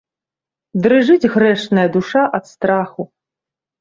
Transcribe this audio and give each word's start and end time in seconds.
Дрыжыць 0.85 1.29
грэшная 1.35 1.85
душа 1.99 2.21
ад 2.39 2.45
страху. 2.53 3.01